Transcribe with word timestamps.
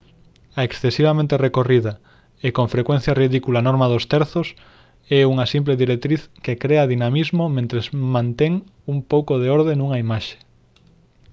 a 0.59 0.61
excesivamente 0.69 1.41
recorrida 1.47 1.93
e 2.47 2.49
con 2.57 2.67
frecuencia 2.73 3.17
ridícula 3.23 3.65
norma 3.67 3.91
dos 3.93 4.07
terzos 4.13 4.47
é 5.17 5.21
unha 5.33 5.45
simple 5.53 5.73
directriz 5.83 6.21
que 6.43 6.59
crea 6.63 6.89
dinamismo 6.93 7.43
mentres 7.57 7.85
mantén 8.15 8.53
un 8.93 8.97
pouco 9.11 9.33
de 9.41 9.47
orde 9.57 9.73
nunha 9.79 10.01
imaxe 10.05 10.35